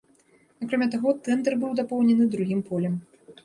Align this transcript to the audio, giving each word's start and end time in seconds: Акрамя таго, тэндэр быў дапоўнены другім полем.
Акрамя 0.65 0.87
таго, 0.95 1.13
тэндэр 1.29 1.59
быў 1.67 1.77
дапоўнены 1.83 2.29
другім 2.33 2.67
полем. 2.71 3.01